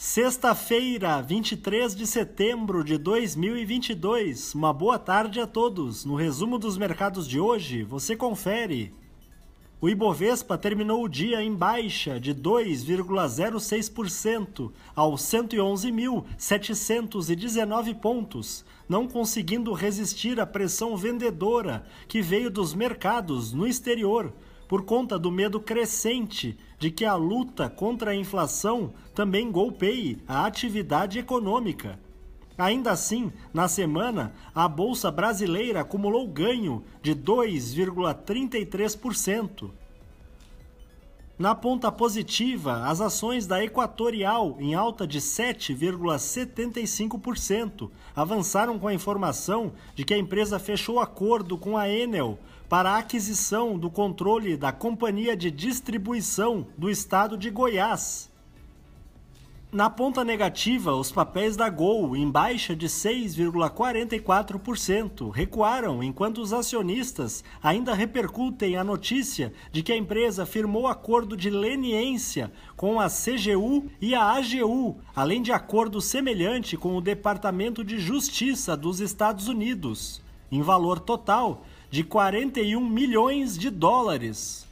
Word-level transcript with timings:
Sexta-feira, 0.00 1.20
23 1.20 1.96
de 1.96 2.06
setembro 2.06 2.84
de 2.84 2.96
2022. 2.96 4.54
Uma 4.54 4.72
boa 4.72 4.96
tarde 4.96 5.40
a 5.40 5.46
todos. 5.46 6.04
No 6.04 6.14
resumo 6.14 6.56
dos 6.56 6.78
mercados 6.78 7.26
de 7.26 7.40
hoje, 7.40 7.82
você 7.82 8.14
confere. 8.14 8.94
O 9.80 9.88
Ibovespa 9.88 10.56
terminou 10.56 11.02
o 11.02 11.08
dia 11.08 11.42
em 11.42 11.52
baixa 11.52 12.20
de 12.20 12.32
2,06% 12.32 14.70
aos 14.94 15.22
111.719 15.22 17.96
pontos, 17.96 18.64
não 18.88 19.08
conseguindo 19.08 19.72
resistir 19.72 20.38
à 20.38 20.46
pressão 20.46 20.96
vendedora 20.96 21.84
que 22.06 22.22
veio 22.22 22.52
dos 22.52 22.72
mercados 22.72 23.52
no 23.52 23.66
exterior 23.66 24.32
por 24.68 24.84
conta 24.84 25.18
do 25.18 25.32
medo 25.32 25.58
crescente 25.58 26.58
de 26.78 26.90
que 26.90 27.06
a 27.06 27.14
luta 27.14 27.70
contra 27.70 28.10
a 28.10 28.14
inflação 28.14 28.92
também 29.14 29.50
golpeie 29.50 30.18
a 30.28 30.44
atividade 30.44 31.18
econômica. 31.18 31.98
Ainda 32.58 32.90
assim, 32.90 33.32
na 33.54 33.68
semana, 33.68 34.34
a 34.54 34.68
Bolsa 34.68 35.10
Brasileira 35.10 35.80
acumulou 35.80 36.28
ganho 36.28 36.84
de 37.00 37.14
2,33%. 37.14 39.70
Na 41.38 41.54
ponta 41.54 41.92
positiva, 41.92 42.88
as 42.88 43.00
ações 43.00 43.46
da 43.46 43.62
Equatorial, 43.62 44.56
em 44.58 44.74
alta 44.74 45.06
de 45.06 45.20
7,75%, 45.20 47.88
avançaram 48.16 48.76
com 48.76 48.88
a 48.88 48.94
informação 48.94 49.72
de 49.94 50.04
que 50.04 50.12
a 50.12 50.18
empresa 50.18 50.58
fechou 50.58 50.98
acordo 50.98 51.56
com 51.56 51.78
a 51.78 51.88
Enel 51.88 52.40
para 52.68 52.90
a 52.90 52.98
aquisição 52.98 53.78
do 53.78 53.88
controle 53.88 54.56
da 54.56 54.72
Companhia 54.72 55.36
de 55.36 55.48
Distribuição 55.48 56.66
do 56.76 56.90
Estado 56.90 57.38
de 57.38 57.50
Goiás. 57.50 58.28
Na 59.70 59.90
ponta 59.90 60.24
negativa, 60.24 60.94
os 60.94 61.12
papéis 61.12 61.54
da 61.54 61.68
Gol, 61.68 62.16
em 62.16 62.30
baixa 62.30 62.74
de 62.74 62.86
6,44%, 62.86 65.30
recuaram 65.30 66.02
enquanto 66.02 66.38
os 66.38 66.54
acionistas 66.54 67.44
ainda 67.62 67.92
repercutem 67.92 68.78
a 68.78 68.84
notícia 68.84 69.52
de 69.70 69.82
que 69.82 69.92
a 69.92 69.96
empresa 69.96 70.46
firmou 70.46 70.86
acordo 70.86 71.36
de 71.36 71.50
leniência 71.50 72.50
com 72.78 72.98
a 72.98 73.10
CGU 73.10 73.90
e 74.00 74.14
a 74.14 74.36
AGU, 74.36 74.96
além 75.14 75.42
de 75.42 75.52
acordo 75.52 76.00
semelhante 76.00 76.74
com 76.74 76.96
o 76.96 77.02
Departamento 77.02 77.84
de 77.84 77.98
Justiça 77.98 78.74
dos 78.74 79.00
Estados 79.00 79.48
Unidos, 79.48 80.22
em 80.50 80.62
valor 80.62 80.98
total 80.98 81.62
de 81.90 82.02
41 82.02 82.88
milhões 82.88 83.58
de 83.58 83.68
dólares. 83.68 84.66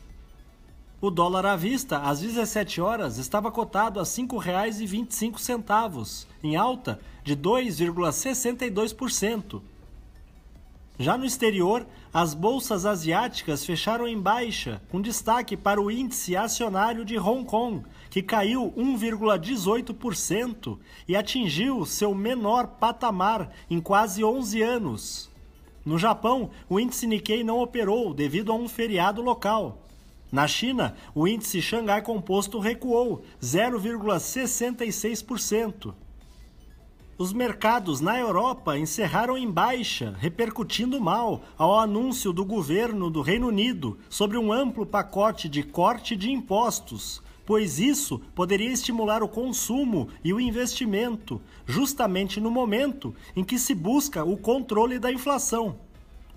O 0.98 1.10
dólar 1.10 1.44
à 1.44 1.56
vista, 1.56 1.98
às 1.98 2.20
17 2.20 2.80
horas, 2.80 3.18
estava 3.18 3.50
cotado 3.50 4.00
a 4.00 4.02
R$ 4.02 4.08
5,25, 4.08 6.26
em 6.42 6.56
alta 6.56 6.98
de 7.22 7.36
2,62%. 7.36 9.60
Já 10.98 11.18
no 11.18 11.26
exterior, 11.26 11.86
as 12.14 12.32
bolsas 12.32 12.86
asiáticas 12.86 13.62
fecharam 13.62 14.08
em 14.08 14.18
baixa, 14.18 14.80
com 14.90 15.02
destaque 15.02 15.54
para 15.54 15.78
o 15.78 15.90
índice 15.90 16.34
acionário 16.34 17.04
de 17.04 17.18
Hong 17.18 17.44
Kong, 17.44 17.84
que 18.08 18.22
caiu 18.22 18.72
1,18% 18.74 20.78
e 21.06 21.14
atingiu 21.14 21.84
seu 21.84 22.14
menor 22.14 22.68
patamar 22.68 23.52
em 23.68 23.82
quase 23.82 24.24
11 24.24 24.62
anos. 24.62 25.30
No 25.84 25.98
Japão, 25.98 26.48
o 26.70 26.80
índice 26.80 27.06
Nikkei 27.06 27.44
não 27.44 27.60
operou 27.60 28.14
devido 28.14 28.50
a 28.50 28.54
um 28.54 28.66
feriado 28.66 29.20
local. 29.20 29.82
Na 30.30 30.46
China, 30.48 30.94
o 31.14 31.26
índice 31.28 31.62
Xangai 31.62 32.02
Composto 32.02 32.58
recuou 32.58 33.22
0,66%. 33.40 35.94
Os 37.18 37.32
mercados 37.32 38.02
na 38.02 38.18
Europa 38.18 38.76
encerraram 38.76 39.38
em 39.38 39.50
baixa, 39.50 40.14
repercutindo 40.18 41.00
mal 41.00 41.40
ao 41.56 41.78
anúncio 41.78 42.30
do 42.30 42.44
governo 42.44 43.08
do 43.08 43.22
Reino 43.22 43.48
Unido 43.48 43.98
sobre 44.10 44.36
um 44.36 44.52
amplo 44.52 44.84
pacote 44.84 45.48
de 45.48 45.62
corte 45.62 46.14
de 46.14 46.30
impostos, 46.30 47.22
pois 47.46 47.78
isso 47.78 48.20
poderia 48.34 48.70
estimular 48.70 49.22
o 49.22 49.28
consumo 49.28 50.10
e 50.22 50.34
o 50.34 50.40
investimento, 50.40 51.40
justamente 51.64 52.38
no 52.38 52.50
momento 52.50 53.14
em 53.34 53.42
que 53.42 53.58
se 53.58 53.74
busca 53.74 54.22
o 54.22 54.36
controle 54.36 54.98
da 54.98 55.10
inflação. 55.10 55.78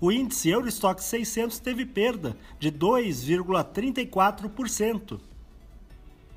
O 0.00 0.10
índice 0.10 0.48
Eurostock 0.48 1.04
600 1.04 1.58
teve 1.58 1.84
perda 1.84 2.34
de 2.58 2.72
2,34%. 2.72 5.20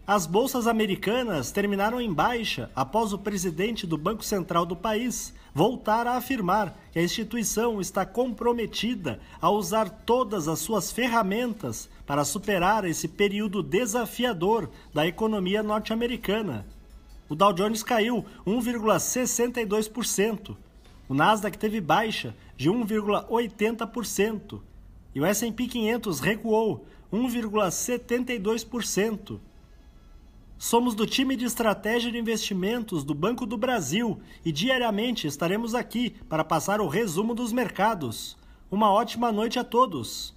As 0.05 0.25
bolsas 0.25 0.67
americanas 0.67 1.49
terminaram 1.49 2.01
em 2.01 2.11
baixa 2.11 2.69
após 2.75 3.13
o 3.13 3.17
presidente 3.17 3.87
do 3.87 3.97
Banco 3.97 4.21
Central 4.21 4.65
do 4.65 4.75
país 4.75 5.33
voltar 5.53 6.05
a 6.07 6.17
afirmar 6.17 6.77
que 6.91 6.99
a 6.99 7.03
instituição 7.03 7.79
está 7.79 8.05
comprometida 8.05 9.21
a 9.39 9.49
usar 9.49 9.89
todas 9.89 10.49
as 10.49 10.59
suas 10.59 10.91
ferramentas 10.91 11.89
para 12.05 12.25
superar 12.25 12.83
esse 12.83 13.07
período 13.07 13.63
desafiador 13.63 14.69
da 14.93 15.07
economia 15.07 15.63
norte-americana. 15.63 16.65
O 17.29 17.35
Dow 17.35 17.53
Jones 17.53 17.81
caiu 17.81 18.25
1,62%. 18.45 20.57
O 21.13 21.15
Nasdaq 21.15 21.57
teve 21.59 21.79
baixa 21.79 22.35
de 22.57 22.71
1,80% 22.71 24.59
e 25.13 25.21
o 25.21 25.25
S&P 25.27 25.67
500 25.67 26.19
recuou 26.19 26.87
1,72%. 27.13 29.39
Somos 30.57 30.95
do 30.95 31.05
time 31.05 31.35
de 31.35 31.45
estratégia 31.45 32.11
de 32.11 32.17
investimentos 32.17 33.03
do 33.03 33.13
Banco 33.13 33.45
do 33.45 33.55
Brasil 33.55 34.19
e 34.43 34.51
diariamente 34.51 35.27
estaremos 35.27 35.75
aqui 35.75 36.15
para 36.27 36.43
passar 36.43 36.81
o 36.81 36.87
resumo 36.87 37.35
dos 37.35 37.53
mercados. 37.53 38.35
Uma 38.71 38.91
ótima 38.91 39.31
noite 39.31 39.59
a 39.59 39.63
todos. 39.63 40.33